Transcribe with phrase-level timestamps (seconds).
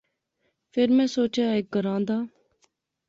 [0.71, 2.17] فیر میں سوچیا ہیک گراں دا